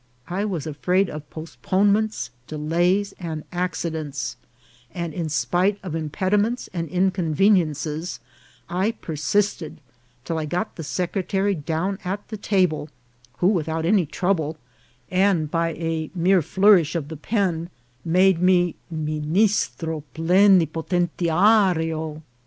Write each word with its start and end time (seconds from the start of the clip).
I 0.29 0.45
was 0.45 0.65
afraid 0.65 1.11
of 1.11 1.29
postponements, 1.29 2.31
delays, 2.47 3.13
and 3.19 3.43
accidents, 3.51 4.35
and 4.91 5.13
in 5.13 5.29
spite 5.29 5.77
of 5.83 5.93
impediments 5.93 6.67
and 6.73 6.89
inconveniences, 6.89 8.19
I 8.67 8.93
per 8.93 9.13
sisted 9.13 9.75
till 10.25 10.39
I 10.39 10.45
got 10.45 10.75
the 10.75 10.83
secretary 10.83 11.53
down 11.53 11.99
at 12.03 12.27
the 12.29 12.37
table, 12.37 12.89
who, 13.37 13.47
without 13.49 13.85
any 13.85 14.07
trouble, 14.07 14.57
and 15.11 15.51
by 15.51 15.73
a 15.73 16.09
mere 16.15 16.41
flourish 16.41 16.95
of 16.95 17.09
the 17.09 17.15
pen, 17.17 17.69
made 18.03 18.41
me" 18.41 18.77
ministro 18.91 20.03
plenipotentiario." 20.15 22.23